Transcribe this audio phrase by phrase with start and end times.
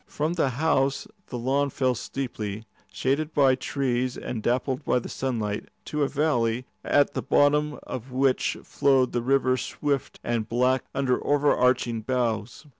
[0.07, 5.69] From the house the lawns fell steeply, shaded by trees and dappled by the sunlight,
[5.85, 11.23] to a valley, at the bottom of which flowed the river swift and black under
[11.23, 12.65] overarching boughs.